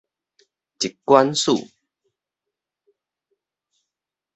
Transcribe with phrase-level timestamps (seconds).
[0.79, 1.67] 疾管署